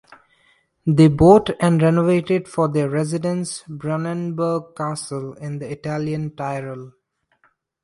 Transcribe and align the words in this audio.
They 0.87 1.09
bought 1.09 1.51
and 1.61 1.79
renovated 1.79 2.47
for 2.47 2.67
their 2.67 2.89
residence 2.89 3.61
Brunnenburg 3.67 4.75
Castle 4.75 5.33
in 5.33 5.59
the 5.59 5.71
Italian 5.71 6.35
Tyrol. 6.35 6.93